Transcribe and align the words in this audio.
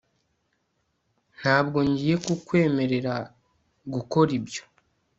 ntabwo 1.39 1.77
ngiye 1.89 2.15
kukwemerera 2.25 3.15
gukora 3.93 4.29
ibyo 4.39 4.63